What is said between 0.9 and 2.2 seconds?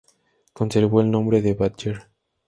el nombre de "Badger".